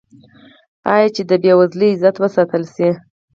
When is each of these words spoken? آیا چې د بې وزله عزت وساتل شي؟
آیا 0.93 1.07
چې 1.15 1.21
د 1.29 1.31
بې 1.43 1.51
وزله 1.59 1.87
عزت 1.93 2.15
وساتل 2.19 2.63
شي؟ 2.73 2.89